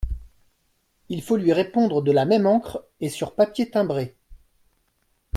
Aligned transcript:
Il 1.09 1.21
faut 1.21 1.37
lui 1.37 1.53
répondre 1.53 2.01
de 2.01 2.11
la 2.11 2.25
même 2.25 2.47
encre 2.47 2.83
et 3.01 3.07
sur 3.11 3.35
papier 3.35 3.69
timbré… 3.69 4.15